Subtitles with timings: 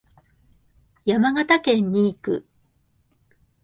[1.05, 2.47] 山形県に行く。